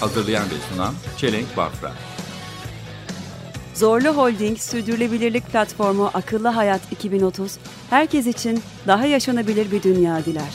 [0.00, 1.90] Hazırlayan ve sunan Çelenk Bafra
[3.74, 7.58] Zorlu Holding Sürdürülebilirlik Platformu Akıllı Hayat 2030,
[7.90, 10.54] herkes için daha yaşanabilir bir dünya diler.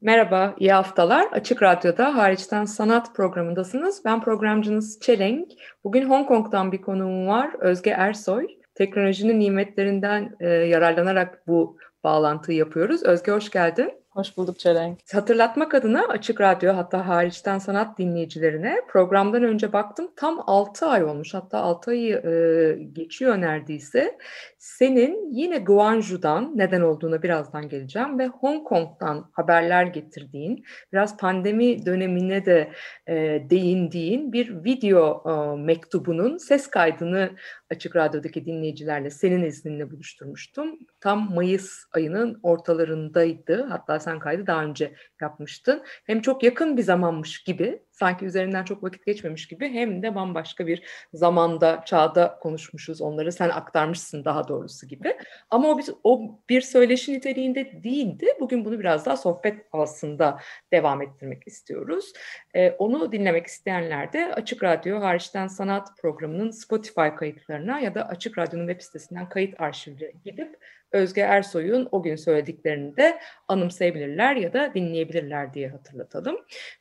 [0.00, 1.26] Merhaba, iyi haftalar.
[1.32, 4.04] Açık Radyo'da Hariçten Sanat programındasınız.
[4.04, 5.48] Ben programcınız Çelenk.
[5.84, 8.46] Bugün Hong Kong'dan bir konuğum var, Özge Ersoy.
[8.74, 13.02] Teknolojinin nimetlerinden e, yararlanarak bu bağlantıyı yapıyoruz.
[13.02, 13.92] Özge hoş geldin.
[14.18, 14.98] Hoş bulduk Çelenk.
[15.12, 21.34] Hatırlatmak adına Açık Radyo hatta hariçten sanat dinleyicilerine programdan önce baktım tam 6 ay olmuş
[21.34, 24.18] hatta 6 ayı e, geçiyor neredeyse.
[24.58, 32.46] Senin yine Guangzhou'dan neden olduğuna birazdan geleceğim ve Hong Kong'dan haberler getirdiğin biraz pandemi dönemine
[32.46, 32.70] de
[33.06, 33.14] e,
[33.50, 37.30] değindiğin bir video e, mektubunun ses kaydını
[37.70, 40.78] Açık Radyo'daki dinleyicilerle senin izninle buluşturmuştum.
[41.00, 43.62] Tam Mayıs ayının ortalarındaydı.
[43.62, 45.82] Hatta sen kaydı daha önce yapmıştın.
[46.04, 50.66] Hem çok yakın bir zamanmış gibi, sanki üzerinden çok vakit geçmemiş gibi hem de bambaşka
[50.66, 50.82] bir
[51.12, 53.32] zamanda, çağda konuşmuşuz onları.
[53.32, 55.16] Sen aktarmışsın daha doğrusu gibi.
[55.50, 58.26] Ama o bir, o bir söyleşi niteliğinde değildi.
[58.40, 60.38] Bugün bunu biraz daha sohbet havasında
[60.72, 62.12] devam ettirmek istiyoruz.
[62.54, 68.38] Ee, onu dinlemek isteyenler de Açık Radyo Hariçten Sanat programının Spotify kayıtlarına ya da Açık
[68.38, 70.58] Radyo'nun web sitesinden kayıt arşivine gidip
[70.92, 76.36] Özge Ersoy'un o gün söylediklerini de anımsayabilirler ya da dinleyebilirler diye hatırlatalım.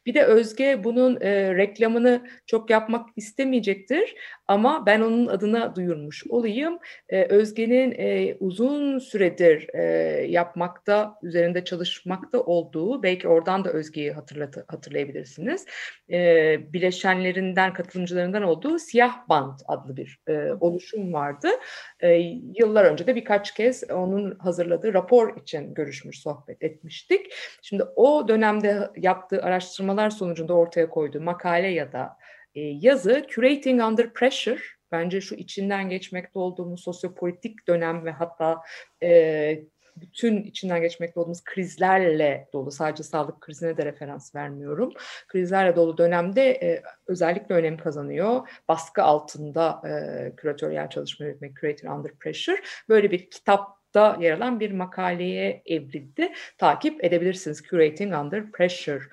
[0.05, 4.15] Bir de Özge bunun e, reklamını çok yapmak istemeyecektir
[4.47, 6.79] ama ben onun adına duyurmuş olayım.
[7.09, 9.83] E, Özge'nin e, uzun süredir e,
[10.27, 15.65] yapmakta, üzerinde çalışmakta olduğu, belki oradan da Özge'yi hatırlat hatırlayabilirsiniz.
[16.11, 21.47] E, bileşenlerinden, katılımcılarından olduğu Siyah Band adlı bir e, oluşum vardı.
[21.99, 22.11] E,
[22.59, 27.33] yıllar önce de birkaç kez onun hazırladığı rapor için görüşmüş, sohbet etmiştik.
[27.61, 32.17] Şimdi o dönemde yaptığı araştırmalar sonucunda ortaya koyduğu makale ya da
[32.55, 38.61] e, yazı Curating Under Pressure bence şu içinden geçmekte olduğumuz sosyopolitik dönem ve hatta
[39.03, 39.63] e,
[40.01, 44.93] bütün içinden geçmekte olduğumuz krizlerle dolu, sadece sağlık krizine de referans vermiyorum.
[45.27, 48.49] Krizlerle dolu dönemde e, özellikle önem kazanıyor.
[48.67, 52.61] Baskı altında e, küratöryel çalışma yürütmek, Curating Under Pressure.
[52.89, 56.33] Böyle bir kitap da yer alan bir makaleye evrildi.
[56.57, 59.03] Takip edebilirsiniz Curating Under Pressure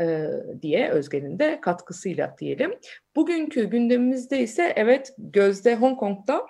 [0.00, 0.26] e,
[0.62, 2.74] diye Özge'nin de katkısıyla diyelim.
[3.16, 6.46] Bugünkü gündemimizde ise evet Gözde Hong Kong'da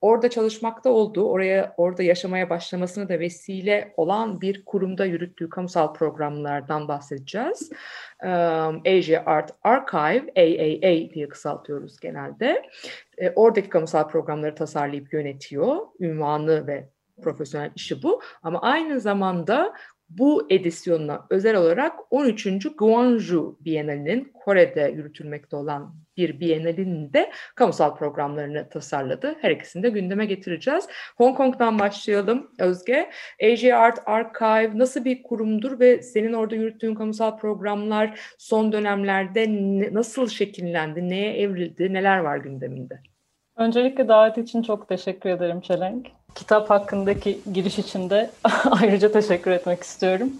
[0.00, 6.88] orada çalışmakta olduğu, oraya orada yaşamaya başlamasına da vesile olan bir kurumda yürüttüğü kamusal programlardan
[6.88, 7.70] bahsedeceğiz.
[8.22, 12.62] Um, Asia Art Archive, AAA diye kısaltıyoruz genelde.
[13.18, 15.76] E, oradaki kamusal programları tasarlayıp yönetiyor.
[16.00, 16.88] Ünvanı ve
[17.22, 18.20] profesyonel işi bu.
[18.42, 19.74] Ama aynı zamanda
[20.08, 22.46] bu edisyonuna özel olarak 13.
[22.78, 29.34] Guangzhou Bienalinin Kore'de yürütülmekte olan bir Bienalinin de kamusal programlarını tasarladı.
[29.40, 30.84] Her ikisini de gündeme getireceğiz.
[31.16, 33.10] Hong Kong'dan başlayalım Özge.
[33.42, 39.46] Asia Art Archive nasıl bir kurumdur ve senin orada yürüttüğün kamusal programlar son dönemlerde
[39.94, 43.13] nasıl şekillendi, neye evrildi, neler var gündeminde?
[43.56, 46.06] Öncelikle davet için çok teşekkür ederim Çelenk.
[46.34, 48.30] Kitap hakkındaki giriş için de
[48.70, 50.32] ayrıca teşekkür etmek istiyorum.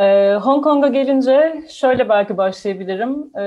[0.00, 3.30] Ee, Hong Kong'a gelince şöyle belki başlayabilirim.
[3.36, 3.42] Ee,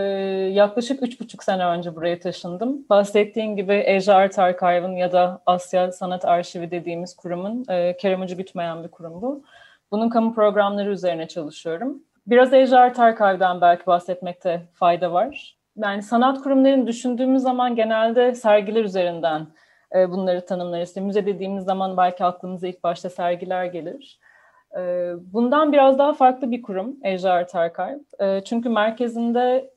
[0.54, 2.86] yaklaşık üç buçuk sene önce buraya taşındım.
[2.90, 8.38] Bahsettiğim gibi Asia Art Archive'ın ya da Asya Sanat Arşivi dediğimiz kurumun e, kerem ucu
[8.38, 9.44] bitmeyen bir kurum bu.
[9.92, 12.04] Bunun kamu programları üzerine çalışıyorum.
[12.28, 15.56] Biraz Asia Art Archive'dan belki bahsetmekte fayda var.
[15.78, 19.48] Yani sanat kurumlarını düşündüğümüz zaman genelde sergiler üzerinden
[19.96, 20.88] e, bunları tanımlarız.
[20.88, 24.20] İşte müze dediğimiz zaman belki aklımıza ilk başta sergiler gelir.
[24.78, 28.00] E, bundan biraz daha farklı bir kurum Asia Art Archive.
[28.20, 29.72] E, çünkü merkezinde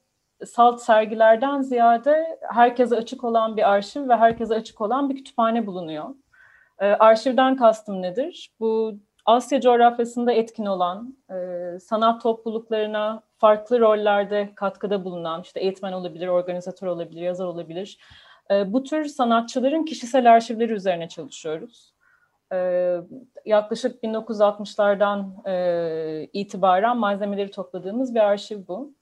[0.47, 6.05] salt sergilerden ziyade herkese açık olan bir arşiv ve herkese açık olan bir kütüphane bulunuyor.
[6.79, 8.51] Arşivden kastım nedir?
[8.61, 8.95] Bu
[9.27, 11.17] Asya coğrafyasında etkin olan,
[11.81, 17.99] sanat topluluklarına farklı rollerde katkıda bulunan, işte eğitmen olabilir, organizatör olabilir, yazar olabilir.
[18.51, 21.95] E, bu tür sanatçıların kişisel arşivleri üzerine çalışıyoruz.
[22.53, 22.97] E,
[23.45, 28.95] yaklaşık 1960'lardan e, itibaren malzemeleri topladığımız bir arşiv bu.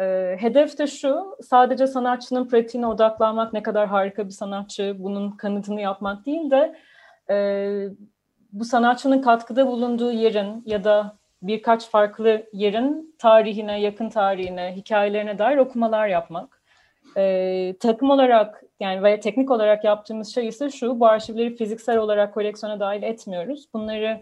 [0.00, 5.80] E, hedef de şu, sadece sanatçının pratiğine odaklanmak, ne kadar harika bir sanatçı, bunun kanıtını
[5.80, 6.76] yapmak değil de
[7.30, 7.36] e,
[8.52, 15.56] bu sanatçının katkıda bulunduğu yerin ya da birkaç farklı yerin tarihine, yakın tarihine, hikayelerine dair
[15.56, 16.62] okumalar yapmak.
[17.16, 22.34] E, takım olarak yani veya teknik olarak yaptığımız şey ise şu, bu arşivleri fiziksel olarak
[22.34, 23.66] koleksiyona dahil etmiyoruz.
[23.74, 24.20] Bunları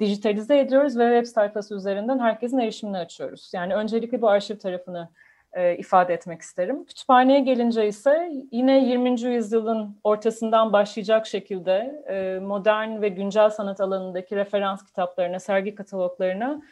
[0.00, 3.50] dijitalize ediyoruz ve web sayfası üzerinden herkesin erişimini açıyoruz.
[3.54, 5.08] Yani öncelikle bu arşiv tarafını
[5.54, 6.84] e, ifade etmek isterim.
[6.84, 9.20] Kütüphaneye gelince ise yine 20.
[9.20, 16.62] yüzyılın ortasından başlayacak şekilde e, modern ve güncel sanat alanındaki referans kitaplarına, sergi kataloglarına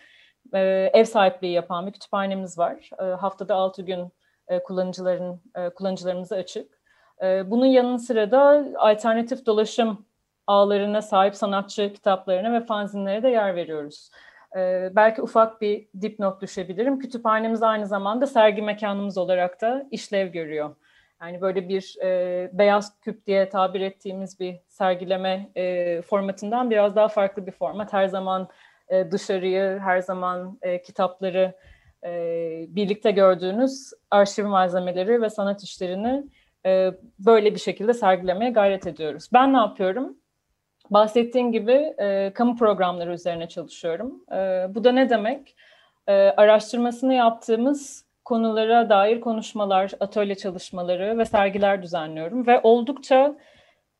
[0.52, 0.61] e,
[0.94, 2.90] ev sahipliği yapan bir kütüphanemiz var.
[2.99, 4.12] E, haftada 6 gün
[4.49, 6.81] e, kullanıcıların e, kullanıcılarımıza açık.
[7.23, 10.06] E, bunun yanı sıra da alternatif dolaşım
[10.46, 14.11] ağlarına sahip sanatçı kitaplarına ve fanzinlere de yer veriyoruz.
[14.56, 16.99] Ee, belki ufak bir dipnot düşebilirim.
[16.99, 20.76] Kütüphanemiz aynı zamanda sergi mekanımız olarak da işlev görüyor.
[21.22, 27.08] Yani böyle bir e, beyaz küp diye tabir ettiğimiz bir sergileme e, formatından biraz daha
[27.08, 27.93] farklı bir format.
[27.93, 28.49] Her zaman
[28.88, 31.54] e, dışarıyı, her zaman e, kitapları
[32.04, 32.10] e,
[32.69, 36.25] birlikte gördüğünüz arşiv malzemeleri ve sanat işlerini
[36.66, 39.28] e, böyle bir şekilde sergilemeye gayret ediyoruz.
[39.32, 40.16] Ben ne yapıyorum?
[40.90, 44.25] Bahsettiğim gibi e, kamu programları üzerine çalışıyorum.
[44.32, 45.56] E, bu da ne demek?
[46.06, 53.37] E, araştırmasını yaptığımız konulara dair konuşmalar, atölye çalışmaları ve sergiler düzenliyorum ve oldukça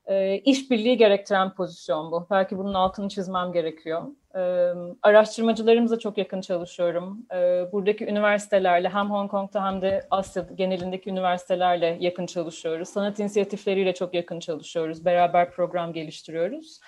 [0.07, 2.27] e, işbirliği gerektiren pozisyon bu.
[2.31, 4.03] Belki bunun altını çizmem gerekiyor.
[5.03, 7.27] Araştırmacılarımızla çok yakın çalışıyorum.
[7.73, 12.89] Buradaki üniversitelerle hem Hong Kong'da hem de Asya genelindeki üniversitelerle yakın çalışıyoruz.
[12.89, 15.05] Sanat inisiyatifleriyle çok yakın çalışıyoruz.
[15.05, 16.81] Beraber program geliştiriyoruz.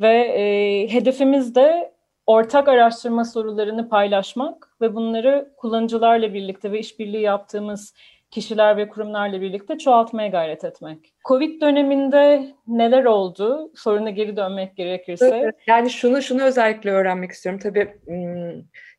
[0.00, 1.92] Ve e, hedefimiz de
[2.26, 7.94] ortak araştırma sorularını paylaşmak ve bunları kullanıcılarla birlikte ve işbirliği yaptığımız
[8.30, 11.12] kişiler ve kurumlarla birlikte çoğaltmaya gayret etmek.
[11.28, 13.70] Covid döneminde neler oldu?
[13.76, 15.52] Soruna geri dönmek gerekirse.
[15.66, 17.60] Yani şunu şunu özellikle öğrenmek istiyorum.
[17.62, 17.96] Tabii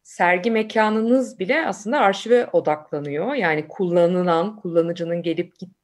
[0.03, 3.33] sergi mekanınız bile aslında arşive odaklanıyor.
[3.33, 5.80] Yani kullanılan, kullanıcının gelip gittiği,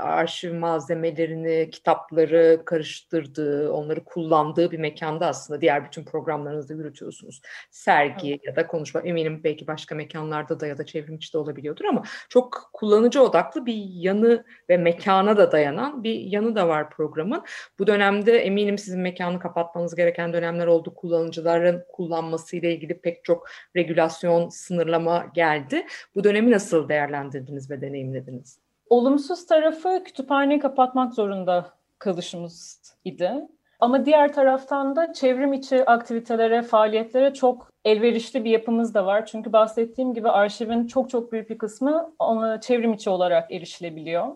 [0.00, 7.40] arşiv malzemelerini, kitapları karıştırdığı, onları kullandığı bir mekanda aslında diğer bütün programlarınızı yürütüyorsunuz.
[7.70, 8.44] Sergi evet.
[8.44, 12.02] ya da konuşma eminim belki başka mekanlarda da ya da çevrim içi de olabiliyordur ama
[12.28, 17.42] çok kullanıcı odaklı bir yanı ve mekana da dayanan bir yanı da var programın.
[17.78, 20.94] Bu dönemde eminim sizin mekanı kapatmanız gereken dönemler oldu.
[20.94, 25.86] Kullanıcıların kullanmasıyla ilgili pek çok regülasyon, sınırlama geldi.
[26.14, 28.61] Bu dönemi nasıl değerlendirdiniz ve deneyimlediniz?
[28.92, 31.66] Olumsuz tarafı kütüphaneyi kapatmak zorunda
[31.98, 33.32] kalışımız idi.
[33.80, 39.26] Ama diğer taraftan da çevrim içi aktivitelere, faaliyetlere çok elverişli bir yapımız da var.
[39.26, 44.26] Çünkü bahsettiğim gibi arşivin çok çok büyük bir kısmı ona çevrim içi olarak erişilebiliyor.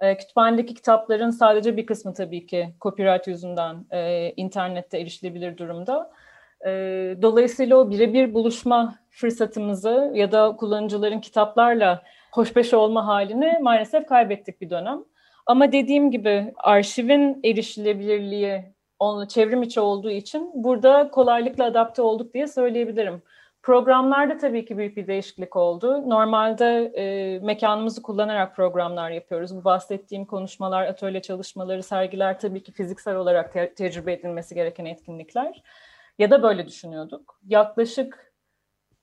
[0.00, 6.10] E, kütüphanedeki kitapların sadece bir kısmı tabii ki copyright yüzünden e, internette erişilebilir durumda.
[6.66, 6.70] E,
[7.22, 12.02] dolayısıyla o birebir buluşma fırsatımızı ya da kullanıcıların kitaplarla
[12.36, 15.04] hoşbeş olma halini maalesef kaybettik bir dönem.
[15.46, 18.64] Ama dediğim gibi arşivin erişilebilirliği
[18.98, 23.22] onu çevrim içi olduğu için burada kolaylıkla adapte olduk diye söyleyebilirim.
[23.62, 26.10] Programlarda tabii ki büyük bir değişiklik oldu.
[26.10, 29.56] Normalde e, mekanımızı kullanarak programlar yapıyoruz.
[29.56, 35.62] Bu bahsettiğim konuşmalar, atölye çalışmaları, sergiler tabii ki fiziksel olarak te- tecrübe edilmesi gereken etkinlikler.
[36.18, 37.40] Ya da böyle düşünüyorduk.
[37.46, 38.25] Yaklaşık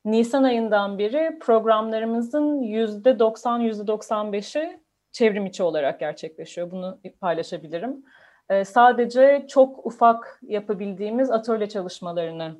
[0.06, 4.80] Nisan ayından beri programlarımızın yüzde 90 yüzde 95'i
[5.12, 6.72] çevrim içi olarak gerçekleşiyor.
[6.72, 8.06] Bunu paylaşabilirim.
[8.50, 12.58] Ee, sadece çok ufak yapabildiğimiz atölye çalışmalarını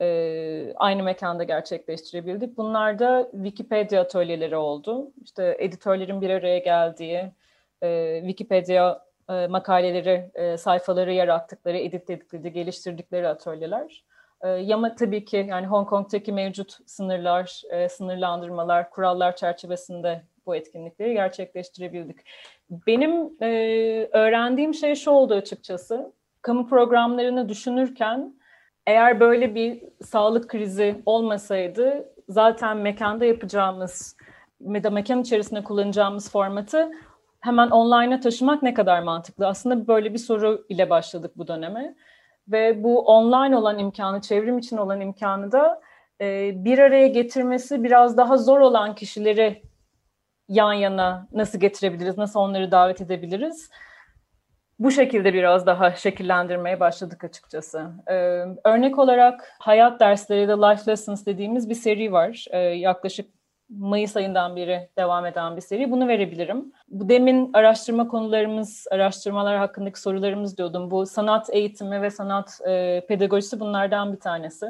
[0.00, 2.56] e, aynı mekanda gerçekleştirebildik.
[2.56, 5.12] Bunlar da Wikipedia atölyeleri oldu.
[5.24, 7.32] İşte editörlerin bir araya geldiği,
[7.82, 14.04] e, Wikipedia e, makaleleri, sayfaları yarattıkları, editledikleri, geliştirdikleri atölyeler.
[14.42, 21.12] E, Yama tabii ki yani Hong Kong'taki mevcut sınırlar, e, sınırlandırmalar, kurallar çerçevesinde bu etkinlikleri
[21.12, 22.16] gerçekleştirebildik.
[22.70, 23.48] Benim e,
[24.12, 26.12] öğrendiğim şey şu oldu açıkçası.
[26.42, 28.34] Kamu programlarını düşünürken
[28.86, 34.16] eğer böyle bir sağlık krizi olmasaydı zaten mekanda yapacağımız
[34.60, 36.90] ya da mekan içerisinde kullanacağımız formatı
[37.40, 39.46] hemen online'a taşımak ne kadar mantıklı?
[39.46, 41.94] Aslında böyle bir soru ile başladık bu döneme.
[42.48, 45.80] Ve bu online olan imkanı, çevrim için olan imkanı da
[46.20, 49.62] e, bir araya getirmesi biraz daha zor olan kişileri
[50.48, 53.70] yan yana nasıl getirebiliriz, nasıl onları davet edebiliriz?
[54.78, 57.90] Bu şekilde biraz daha şekillendirmeye başladık açıkçası.
[58.06, 58.14] Ee,
[58.64, 62.46] örnek olarak hayat dersleri de Life Lessons dediğimiz bir seri var.
[62.50, 63.30] Ee, yaklaşık
[63.78, 65.90] Mayıs ayından beri devam eden bir seri.
[65.90, 66.72] Bunu verebilirim.
[66.88, 70.90] Bu demin araştırma konularımız, araştırmalar hakkındaki sorularımız diyordum.
[70.90, 74.66] Bu sanat eğitimi ve sanat e, pedagojisi bunlardan bir tanesi.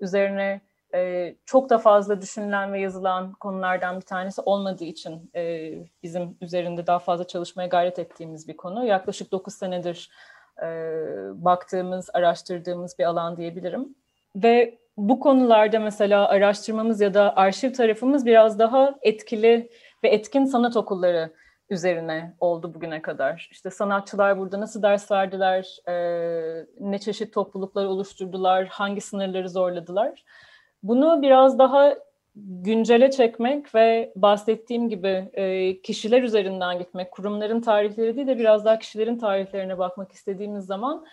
[0.00, 0.60] Üzerine
[0.94, 6.86] e, çok da fazla düşünülen ve yazılan konulardan bir tanesi olmadığı için e, bizim üzerinde
[6.86, 8.86] daha fazla çalışmaya gayret ettiğimiz bir konu.
[8.86, 10.10] Yaklaşık 9 senedir
[10.62, 10.66] e,
[11.34, 13.94] baktığımız, araştırdığımız bir alan diyebilirim.
[14.36, 19.70] Ve bu konularda mesela araştırmamız ya da arşiv tarafımız biraz daha etkili
[20.04, 21.32] ve etkin sanat okulları
[21.70, 23.48] üzerine oldu bugüne kadar.
[23.50, 25.94] İşte sanatçılar burada nasıl ders verdiler, e,
[26.80, 30.24] ne çeşit topluluklar oluşturdular, hangi sınırları zorladılar.
[30.82, 31.94] Bunu biraz daha
[32.36, 38.78] güncele çekmek ve bahsettiğim gibi e, kişiler üzerinden gitmek, kurumların tarihleri değil de biraz daha
[38.78, 41.06] kişilerin tarihlerine bakmak istediğimiz zaman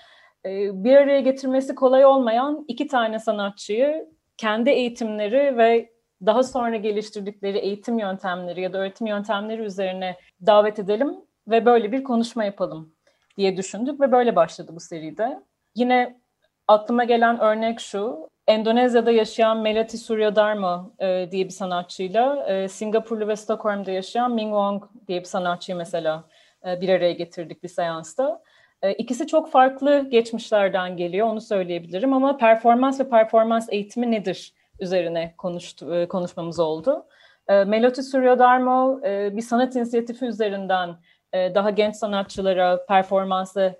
[0.73, 5.89] bir araya getirmesi kolay olmayan iki tane sanatçıyı kendi eğitimleri ve
[6.25, 11.15] daha sonra geliştirdikleri eğitim yöntemleri ya da öğretim yöntemleri üzerine davet edelim
[11.47, 12.93] ve böyle bir konuşma yapalım
[13.37, 15.39] diye düşündük ve böyle başladı bu seride.
[15.75, 16.19] Yine
[16.67, 23.35] aklıma gelen örnek şu, Endonezya'da yaşayan Melati Suryadharma e, diye bir sanatçıyla e, Singapurlu ve
[23.35, 26.23] Stockholm'da yaşayan Ming Wong diye bir sanatçıyı mesela
[26.67, 28.43] e, bir araya getirdik bir seansta.
[28.81, 35.33] E, ikisi çok farklı geçmişlerden geliyor, onu söyleyebilirim ama performans ve performans eğitimi nedir üzerine
[35.37, 37.05] konuştu, e, konuşmamız oldu.
[37.47, 40.95] E, Melati Suryadharma e, bir sanat inisiyatifi üzerinden
[41.33, 43.75] e, daha genç sanatçılara performansı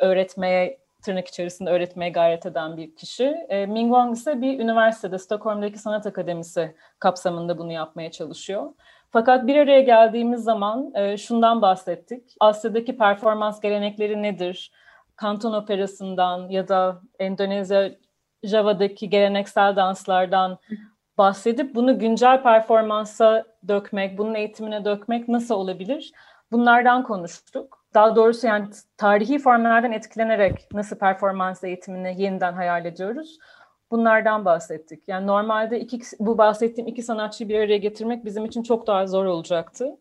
[0.00, 3.36] öğretmeye tırnak içerisinde öğretmeye gayret eden bir kişi.
[3.50, 8.72] Ming Wang ise bir üniversitede, Stockholm'daki Sanat Akademisi kapsamında bunu yapmaya çalışıyor.
[9.10, 12.22] Fakat bir araya geldiğimiz zaman e, şundan bahsettik.
[12.40, 14.72] Asya'daki performans gelenekleri nedir?
[15.16, 17.90] Kanton operasından ya da Endonezya,
[18.42, 20.58] Java'daki geleneksel danslardan
[21.18, 26.12] bahsedip bunu güncel performansa dökmek, bunun eğitimine dökmek nasıl olabilir?
[26.52, 27.86] Bunlardan konuştuk.
[27.94, 33.38] Daha doğrusu yani tarihi formlardan etkilenerek nasıl performans eğitimini yeniden hayal ediyoruz?
[33.90, 35.02] Bunlardan bahsettik.
[35.08, 39.24] Yani normalde iki, bu bahsettiğim iki sanatçıyı bir araya getirmek bizim için çok daha zor
[39.24, 39.96] olacaktı.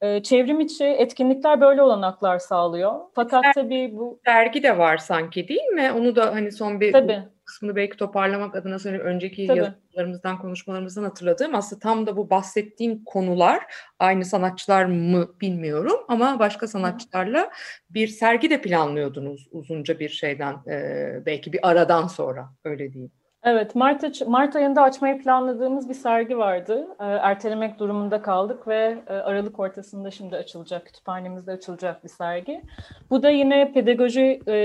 [0.00, 3.00] Ee, çevrim içi etkinlikler böyle olanaklar sağlıyor.
[3.14, 4.20] Fakat tabii bu...
[4.26, 5.92] Dergi de var sanki değil mi?
[5.96, 7.22] Onu da hani son bir tabii.
[7.44, 9.06] kısmını belki toparlamak adına söyleyeyim.
[9.06, 9.58] Önceki tabii.
[9.58, 13.62] yazılarımızdan, konuşmalarımızdan hatırladığım aslında tam da bu bahsettiğim konular
[13.98, 17.50] aynı sanatçılar mı bilmiyorum ama başka sanatçılarla
[17.90, 23.12] bir sergi de planlıyordunuz uzunca bir şeyden e, belki bir aradan sonra öyle diyeyim.
[23.46, 26.86] Evet, Mart, Mart ayında açmayı planladığımız bir sergi vardı.
[27.00, 32.62] E, ertelemek durumunda kaldık ve e, Aralık ortasında şimdi açılacak, kütüphanemizde açılacak bir sergi.
[33.10, 34.56] Bu da yine pedagoji e,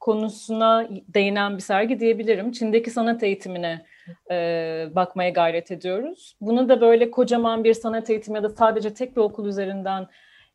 [0.00, 2.52] konusuna değinen bir sergi diyebilirim.
[2.52, 3.84] Çin'deki sanat eğitimine
[4.30, 4.34] e,
[4.94, 6.36] bakmaya gayret ediyoruz.
[6.40, 10.06] Bunu da böyle kocaman bir sanat eğitimi ya da sadece tek bir okul üzerinden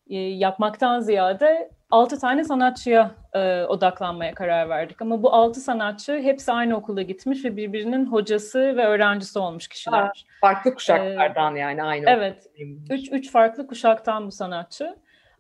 [0.10, 5.02] e, yapmaktan ziyade altı tane sanatçıya e, odaklanmaya karar verdik.
[5.02, 10.02] Ama bu altı sanatçı hepsi aynı okula gitmiş ve birbirinin hocası ve öğrencisi olmuş kişiler.
[10.02, 10.12] Ha,
[10.42, 12.10] farklı kuşaklardan ee, yani aynı.
[12.10, 12.48] Evet.
[12.90, 14.96] Üç, üç farklı kuşaktan bu sanatçı.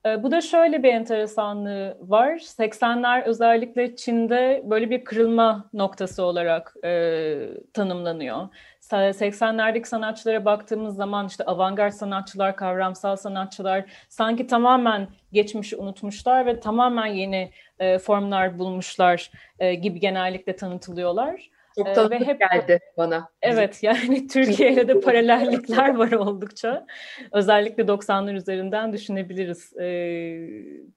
[0.05, 2.31] E, bu da şöyle bir enteresanlığı var.
[2.31, 8.47] 80'ler özellikle Çin'de böyle bir kırılma noktası olarak e, tanımlanıyor.
[8.81, 17.05] 80'lerdeki sanatçılara baktığımız zaman işte avantgard sanatçılar, kavramsal sanatçılar sanki tamamen geçmişi unutmuşlar ve tamamen
[17.05, 21.54] yeni e, formlar bulmuşlar e, gibi genellikle tanıtılıyorlar.
[21.77, 23.29] Çok tanıdık ve hep, geldi bana.
[23.41, 26.85] Evet yani Türkiye'yle de paralellikler var oldukça.
[27.31, 29.87] Özellikle 90'lar üzerinden düşünebiliriz e,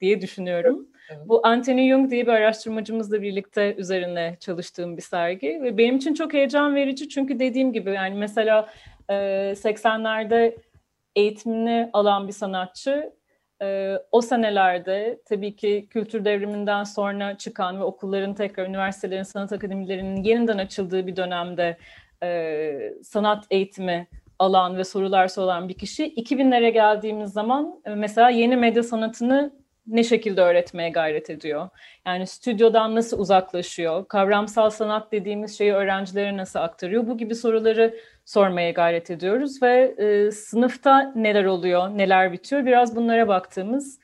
[0.01, 0.89] diye düşünüyorum.
[1.11, 1.21] Evet.
[1.29, 6.33] Bu Anthony Jung diye bir araştırmacımızla birlikte üzerine çalıştığım bir sergi ve benim için çok
[6.33, 8.69] heyecan verici çünkü dediğim gibi yani mesela
[9.09, 9.15] e,
[9.57, 10.57] 80'lerde
[11.17, 13.13] eğitimini alan bir sanatçı
[13.63, 20.23] e, o senelerde tabii ki kültür devriminden sonra çıkan ve okulların tekrar üniversitelerin, sanat akademilerinin
[20.23, 21.77] yeniden açıldığı bir dönemde
[22.23, 24.07] e, sanat eğitimi
[24.39, 26.15] alan ve sorular soran bir kişi.
[26.15, 29.53] 2000'lere geldiğimiz zaman e, mesela yeni medya sanatını
[29.89, 31.69] ne şekilde öğretmeye gayret ediyor?
[32.07, 34.09] Yani stüdyodan nasıl uzaklaşıyor?
[34.09, 37.07] Kavramsal sanat dediğimiz şeyi öğrencilere nasıl aktarıyor?
[37.07, 43.29] Bu gibi soruları sormaya gayret ediyoruz ve e, sınıfta neler oluyor, neler bitiyor biraz bunlara
[43.29, 43.99] baktığımız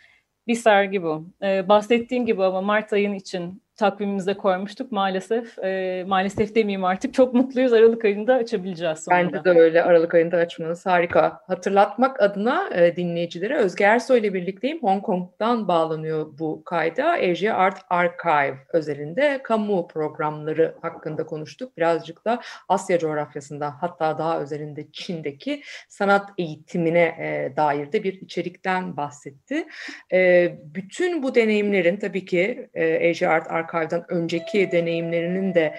[0.46, 1.26] bir sergi bu.
[1.42, 5.58] E, bahsettiğim gibi ama Mart ayın için takvimimize koymuştuk maalesef.
[5.58, 7.14] E, maalesef demeyeyim artık.
[7.14, 7.72] Çok mutluyuz.
[7.72, 9.32] Aralık ayında açabileceğiz sonunda.
[9.32, 9.82] Bence de öyle.
[9.82, 11.40] Aralık ayında açmanız harika.
[11.46, 14.82] Hatırlatmak adına e, dinleyicilere Özge Ersoy ile birlikteyim.
[14.82, 17.12] Hong Kong'dan bağlanıyor bu kayda.
[17.12, 21.76] Asia Art Archive özelinde kamu programları hakkında konuştuk.
[21.76, 28.96] Birazcık da Asya coğrafyasında hatta daha özelinde Çin'deki sanat eğitimine e, dair de bir içerikten
[28.96, 29.66] bahsetti.
[30.12, 35.74] E, bütün bu deneyimlerin tabii ki e, Asia Art Archive'dan önceki deneyimlerinin de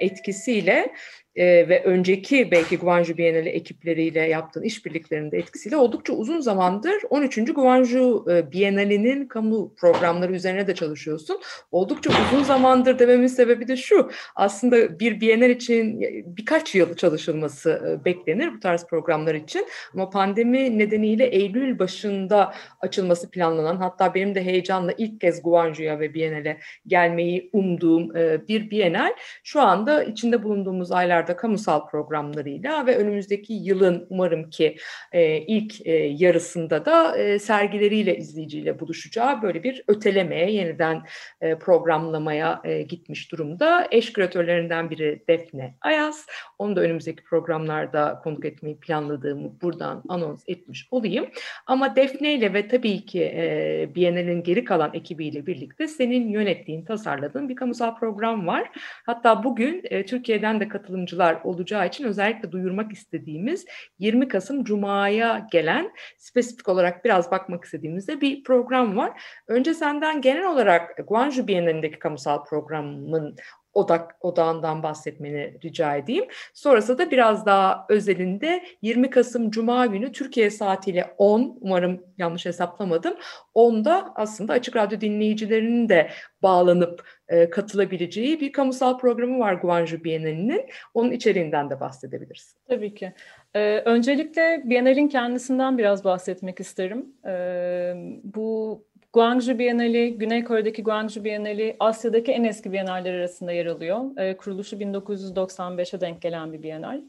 [0.00, 0.92] etkisiyle
[1.38, 7.54] e, ve önceki belki Guangzhou Bienali ekipleriyle yaptığın işbirliklerinde etkisiyle oldukça uzun zamandır 13.
[7.54, 11.40] Guangzhou e, Bienali'nin kamu programları üzerine de çalışıyorsun.
[11.70, 14.10] Oldukça uzun zamandır dememin sebebi de şu.
[14.36, 19.66] Aslında bir Bienal için birkaç yıl çalışılması e, beklenir bu tarz programlar için.
[19.94, 26.14] Ama pandemi nedeniyle Eylül başında açılması planlanan hatta benim de heyecanla ilk kez Guangzhou'ya ve
[26.14, 29.12] Bienal'e gelmeyi umduğum e, bir Bienal
[29.44, 34.76] şu anda içinde bulunduğumuz aylarda kamusal programlarıyla ve önümüzdeki yılın umarım ki
[35.12, 41.02] e, ilk e, yarısında da e, sergileriyle izleyiciyle buluşacağı böyle bir ötelemeye, yeniden
[41.40, 43.88] e, programlamaya e, gitmiş durumda.
[43.90, 46.26] Eş küratörlerinden biri Defne Ayaz.
[46.58, 51.26] Onu da önümüzdeki programlarda konuk etmeyi planladığımı buradan anons etmiş olayım.
[51.66, 57.48] Ama Defne ile ve tabii ki e, Biennial'in geri kalan ekibiyle birlikte senin yönettiğin, tasarladığın
[57.48, 58.70] bir kamusal program var.
[59.06, 63.66] Hatta bugün e, Türkiye'den de katılımcılar olacağı için özellikle duyurmak istediğimiz
[63.98, 69.22] 20 Kasım Cuma'ya gelen spesifik olarak biraz bakmak istediğimizde bir program var.
[69.48, 73.36] Önce senden genel olarak Guangzhou Bienalindeki kamusal programın
[73.78, 76.24] odak odağından bahsetmeni rica edeyim.
[76.54, 83.14] Sonrasında da biraz daha özelinde 20 Kasım Cuma günü Türkiye saatiyle 10, umarım yanlış hesaplamadım,
[83.54, 86.10] 10'da aslında Açık Radyo dinleyicilerinin de
[86.42, 90.66] bağlanıp e, katılabileceği bir kamusal programı var Guangzhou Bienali'nin.
[90.94, 92.58] Onun içeriğinden de bahsedebilirsin.
[92.68, 93.12] Tabii ki.
[93.54, 97.06] Ee, öncelikle Bienal'in kendisinden biraz bahsetmek isterim.
[97.26, 97.94] Ee,
[98.24, 104.16] bu Guangzhou Bienali, Güney Kore'deki Guangzhou Bienali Asya'daki en eski biyenaller arasında yer alıyor.
[104.16, 107.00] E, kuruluşu 1995'e denk gelen bir bienal.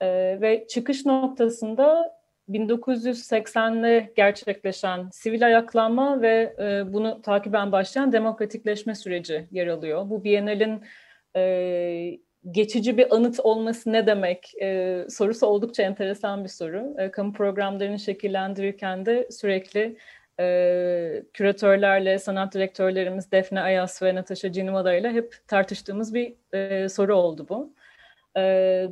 [0.00, 0.06] E,
[0.40, 2.16] ve çıkış noktasında
[2.48, 10.10] 1980'de gerçekleşen sivil ayaklanma ve e, bunu takiben başlayan demokratikleşme süreci yer alıyor.
[10.10, 10.82] Bu bienalin
[11.36, 12.18] e,
[12.50, 16.94] geçici bir anıt olması ne demek e, sorusu oldukça enteresan bir soru.
[16.98, 19.96] E, kamu programlarını şekillendirirken de sürekli
[20.42, 27.14] e, küratörlerle, sanat direktörlerimiz Defne Ayas ve Natasha Cinimada ile hep tartıştığımız bir e, soru
[27.14, 27.74] oldu bu.
[28.36, 28.42] E,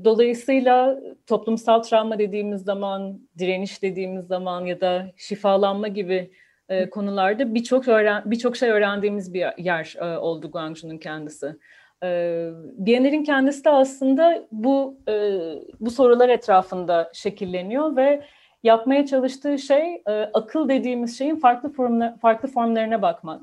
[0.05, 6.31] dolayısıyla toplumsal travma dediğimiz zaman, direniş dediğimiz zaman ya da şifalanma gibi
[6.69, 11.57] e, konularda birçok öğren birçok şey öğrendiğimiz bir yer e, oldu Guangzhou'nun kendisi.
[12.03, 15.41] E, Biennial'in kendisi de aslında bu e,
[15.81, 18.23] bu sorular etrafında şekilleniyor ve
[18.62, 23.42] yapmaya çalıştığı şey e, akıl dediğimiz şeyin farklı formla, farklı formlarına bakmak.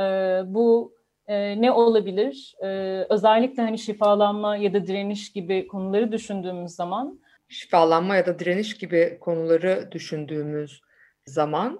[0.00, 0.04] E,
[0.46, 0.94] bu
[1.26, 2.54] e, ne olabilir?
[2.62, 2.66] E,
[3.08, 7.20] özellikle hani şifalanma ya da direniş gibi konuları düşündüğümüz zaman.
[7.48, 10.80] Şifalanma ya da direniş gibi konuları düşündüğümüz
[11.26, 11.78] zaman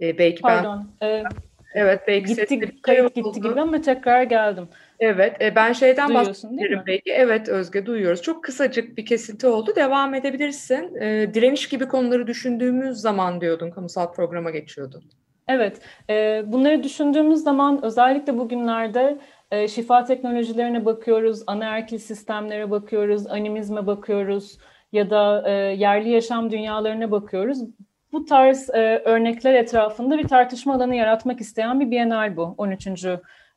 [0.00, 1.08] e, belki Pardon, ben...
[1.08, 1.24] E,
[1.74, 4.68] evet belki gitti, kayıp gitti gibi ama tekrar geldim.
[5.00, 7.12] Evet, e, ben şeyden Duyuyorsun, bahsediyorum belki.
[7.12, 8.22] Evet Özge duyuyoruz.
[8.22, 9.72] Çok kısacık bir kesinti oldu.
[9.76, 10.94] Devam edebilirsin.
[11.00, 15.04] E, direniş gibi konuları düşündüğümüz zaman diyordun, kamusal programa geçiyordun.
[15.48, 15.80] Evet,
[16.10, 19.18] e, bunları düşündüğümüz zaman özellikle bugünlerde
[19.50, 24.58] e, şifa teknolojilerine bakıyoruz, anaerkil sistemlere bakıyoruz, animizme bakıyoruz
[24.92, 27.58] ya da e, yerli yaşam dünyalarına bakıyoruz.
[28.12, 32.86] Bu tarz e, örnekler etrafında bir tartışma alanı yaratmak isteyen bir bienal bu, 13.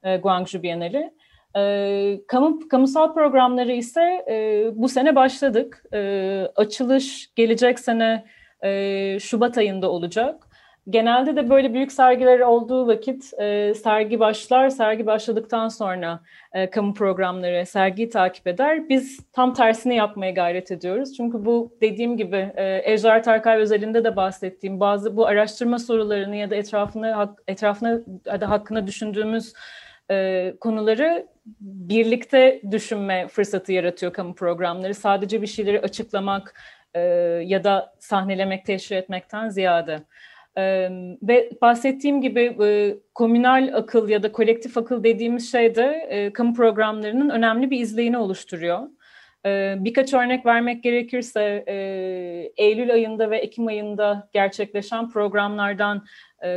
[0.04, 1.14] E, Guangzhou Bienali.
[1.58, 5.84] E, kamu, kamusal programları ise e, bu sene başladık.
[5.94, 8.26] E, açılış gelecek sene
[8.64, 10.48] e, Şubat ayında olacak.
[10.90, 16.20] Genelde de böyle büyük sergiler olduğu vakit e, sergi başlar, sergi başladıktan sonra
[16.54, 18.90] e, kamu programları sergiyi takip eder.
[18.90, 21.14] Biz tam tersini yapmaya gayret ediyoruz.
[21.18, 26.50] Çünkü bu dediğim gibi e, Ejder Archive özelinde de bahsettiğim bazı bu araştırma sorularını ya
[26.50, 28.00] da etrafına etrafına
[28.42, 29.54] da hakkında düşündüğümüz
[30.12, 31.28] e, konuları
[31.60, 34.94] birlikte düşünme fırsatı yaratıyor kamu programları.
[34.94, 36.62] Sadece bir şeyleri açıklamak
[36.94, 37.00] e,
[37.46, 40.00] ya da sahnelemek, teşhir etmekten ziyade.
[40.58, 40.90] Ee,
[41.22, 46.54] ve bahsettiğim gibi e, komünal akıl ya da kolektif akıl dediğimiz şey de e, kamu
[46.54, 48.80] programlarının önemli bir izleyini oluşturuyor.
[49.46, 51.76] E, birkaç örnek vermek gerekirse e,
[52.58, 56.06] Eylül ayında ve Ekim ayında gerçekleşen programlardan
[56.44, 56.50] e,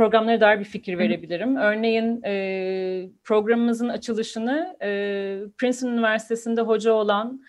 [0.00, 1.56] programlara dair bir fikir verebilirim.
[1.56, 2.32] Örneğin e,
[3.24, 4.88] programımızın açılışını e,
[5.58, 7.42] Princeton Üniversitesi'nde hoca olan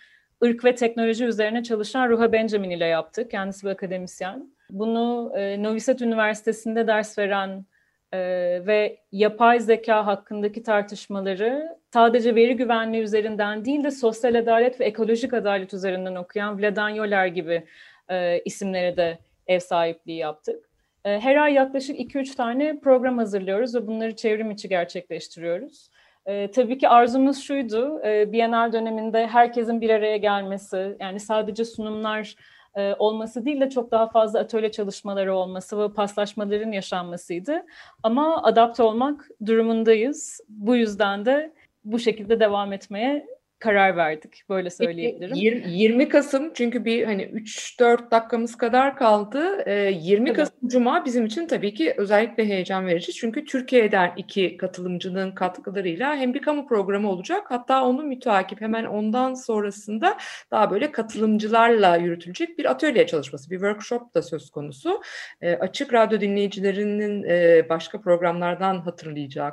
[0.43, 3.31] ırk ve teknoloji üzerine çalışan Ruha Benjamin ile yaptık.
[3.31, 4.53] Kendisi bir akademisyen.
[4.69, 7.65] Bunu e, Novi Sad Üniversitesi'nde ders veren
[8.11, 8.19] e,
[8.67, 15.33] ve yapay zeka hakkındaki tartışmaları sadece veri güvenliği üzerinden değil de sosyal adalet ve ekolojik
[15.33, 17.63] adalet üzerinden okuyan Vladan Yoler gibi
[18.09, 20.70] e, isimlere de ev sahipliği yaptık.
[21.05, 25.89] E, her ay yaklaşık 2-3 tane program hazırlıyoruz ve bunları çevrim içi gerçekleştiriyoruz.
[26.25, 32.35] E, tabii ki arzumuz şuydu, e, Bienal döneminde herkesin bir araya gelmesi, yani sadece sunumlar
[32.75, 37.65] e, olması değil de çok daha fazla atölye çalışmaları olması ve paslaşmaların yaşanmasıydı.
[38.03, 40.41] Ama adapte olmak durumundayız.
[40.49, 43.27] Bu yüzden de bu şekilde devam etmeye
[43.61, 44.43] karar verdik.
[44.49, 45.35] Böyle söyleyebilirim.
[45.35, 49.63] 20, 20 Kasım çünkü bir hani 3-4 dakikamız kadar kaldı.
[49.65, 50.37] Ee, 20 Tabii.
[50.37, 53.13] Kasım Cuma bizim için tabii ki özellikle heyecan verici.
[53.13, 59.33] Çünkü Türkiye'den iki katılımcının katkılarıyla hem bir kamu programı olacak hatta onu müteakip hemen ondan
[59.33, 60.17] sonrasında
[60.51, 65.01] daha böyle katılımcılarla yürütülecek bir atölye çalışması, bir workshop da söz konusu.
[65.41, 69.51] Ee, açık radyo dinleyicilerinin e, başka programlardan hatırlayacağı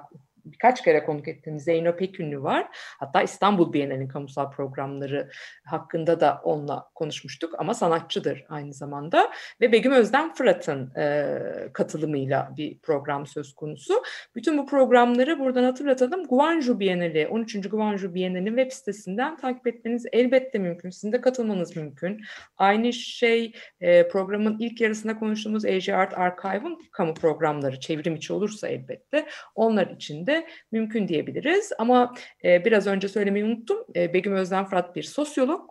[0.52, 2.68] birkaç kere konuk ettiğimiz Zeyno Pekünlü var.
[2.72, 5.30] Hatta İstanbul Bienali'nin kamusal programları
[5.64, 9.30] hakkında da onunla konuşmuştuk ama sanatçıdır aynı zamanda.
[9.60, 11.38] Ve Begüm Özden Fırat'ın e,
[11.72, 14.02] katılımıyla bir program söz konusu.
[14.34, 16.26] Bütün bu programları buradan hatırlatalım.
[16.26, 17.68] Guangzhou Bienali, 13.
[17.68, 20.90] Guangzhou Bienali'nin web sitesinden takip etmeniz elbette mümkün.
[20.90, 22.20] Sizin de katılmanız mümkün.
[22.56, 28.68] Aynı şey e, programın ilk yarısında konuştuğumuz AJ Art Archive'ın kamu programları çevrim içi olursa
[28.68, 30.37] elbette onlar için de
[30.72, 31.72] mümkün diyebiliriz.
[31.78, 33.78] Ama e, biraz önce söylemeyi unuttum.
[33.96, 35.70] E, Begüm Özden Fırat bir sosyolog.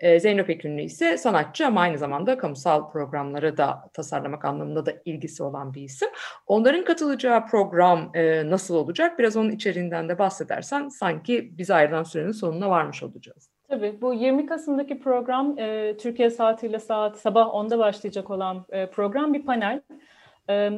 [0.00, 5.42] E, Zeynep Ekünlü ise sanatçı ama aynı zamanda kamusal programları da tasarlamak anlamında da ilgisi
[5.42, 6.08] olan bir isim.
[6.46, 9.18] Onların katılacağı program e, nasıl olacak?
[9.18, 13.50] Biraz onun içeriğinden de bahsedersen sanki bize ayrılan sürenin sonuna varmış olacağız.
[13.68, 19.34] Tabii bu 20 Kasım'daki program e, Türkiye saatiyle saat sabah 10'da başlayacak olan e, program
[19.34, 19.80] bir panel.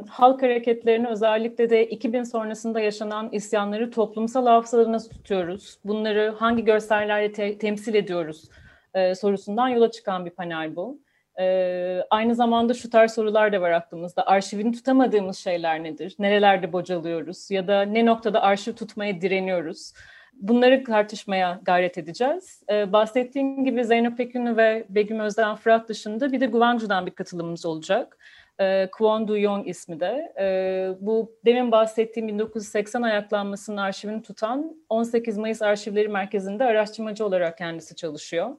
[0.09, 5.79] Halk hareketlerini özellikle de 2000 sonrasında yaşanan isyanları toplumsal hafızada tutuyoruz?
[5.85, 8.49] Bunları hangi görsellerle te- temsil ediyoruz?
[8.95, 11.01] E, sorusundan yola çıkan bir panel bu.
[11.41, 14.27] E, aynı zamanda şu tarz sorular da var aklımızda.
[14.27, 16.17] Arşivini tutamadığımız şeyler nedir?
[16.19, 17.51] Nerelerde bocalıyoruz?
[17.51, 19.93] Ya da ne noktada arşiv tutmaya direniyoruz?
[20.35, 22.63] Bunları tartışmaya gayret edeceğiz.
[22.71, 27.67] Ee, bahsettiğim gibi Zeynep Pekünlü ve Begüm Özden Fırat dışında bir de Guangzhou'dan bir katılımımız
[27.67, 28.19] olacak.
[28.61, 30.33] Ee, Kwon Du-yong ismi de.
[30.41, 37.97] Ee, bu demin bahsettiğim 1980 ayaklanmasının arşivini tutan 18 Mayıs Arşivleri Merkezi'nde araştırmacı olarak kendisi
[37.97, 38.51] çalışıyor.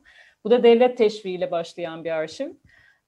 [0.43, 2.49] Bu da devlet teşviğiyle başlayan bir arşiv.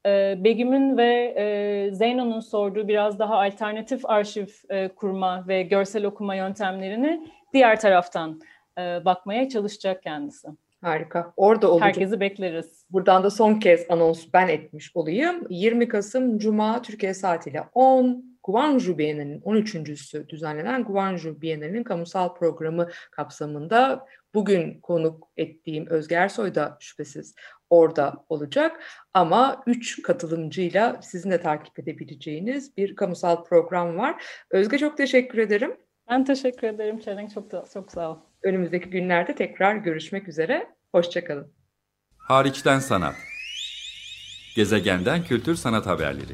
[0.06, 6.36] Ee, Begüm'ün ve e, Zeyno'nun sorduğu biraz daha alternatif arşiv e, kurma ve görsel okuma
[6.36, 8.42] yöntemlerini diğer taraftan
[8.78, 10.48] e, bakmaya çalışacak kendisi.
[10.82, 11.34] Harika.
[11.38, 11.88] Orada olacak.
[11.88, 12.86] Herkesi bekleriz.
[12.90, 15.48] Buradan da son kez anons ben etmiş olayım.
[15.50, 24.06] 20 Kasım Cuma Türkiye saatiyle 10 Guangzhou Bienali'nin 13.sü düzenlenen Guangzhou Bienali'nin kamusal programı kapsamında
[24.34, 27.36] bugün konuk ettiğim Özge Ersoy da şüphesiz
[27.70, 28.84] orada olacak.
[29.14, 34.24] Ama üç katılımcıyla sizin de takip edebileceğiniz bir kamusal program var.
[34.52, 35.78] Özge çok teşekkür ederim.
[36.10, 37.34] Ben teşekkür ederim Çelenk.
[37.34, 38.31] Çok da, çok sağ ol.
[38.44, 40.68] Önümüzdeki günlerde tekrar görüşmek üzere.
[40.92, 41.54] Hoşçakalın.
[42.18, 43.16] Hariçten sanat.
[44.56, 46.34] Gezegenden kültür sanat haberleri.